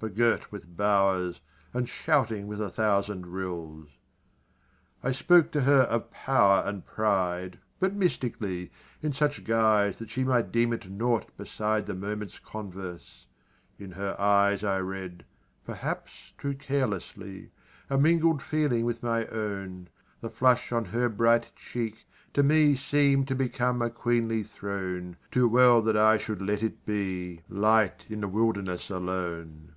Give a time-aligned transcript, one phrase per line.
[0.00, 1.40] begirt with bowers,
[1.72, 3.88] And shouting with a thousand rills.
[5.02, 8.70] I spoke to her of power and pride, But mystically
[9.00, 13.24] in such guise That she might deem it nought beside The moment's converse;
[13.78, 15.24] in her eyes I read,
[15.64, 17.48] perhaps too carelessly
[17.88, 19.88] A mingled feeling with my own
[20.20, 25.48] The flush on her bright cheek, to me Seem'd to become a queenly throne Too
[25.48, 29.70] well that I should let it be Light in the wilderness alone.